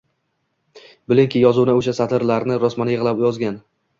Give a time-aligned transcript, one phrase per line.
[1.11, 3.63] bilingki, yozuvchi o’sha satrlarni rosmana yig’lab yozgan…